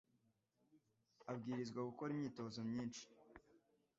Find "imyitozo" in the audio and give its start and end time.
2.13-2.59